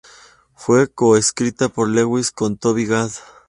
[0.55, 3.11] Fue co-escrita por Lewis con Toby Gad.